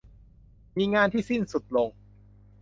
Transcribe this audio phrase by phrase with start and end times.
[0.77, 1.89] มีงานที่สิ้นสุดลง